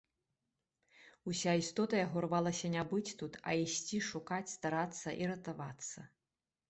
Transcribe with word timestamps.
Уся 1.31 1.53
істота 1.63 1.99
яго 2.05 2.23
рвалася 2.25 2.67
не 2.77 2.83
быць 2.93 3.15
тут, 3.19 3.33
а 3.51 3.55
ісці, 3.67 3.97
шукаць, 4.09 4.53
старацца 4.57 5.09
і 5.23 5.33
ратавацца. 5.35 5.99